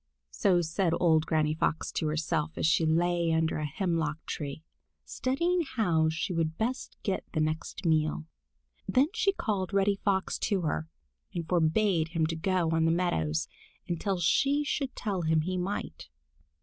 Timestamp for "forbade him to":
11.47-12.35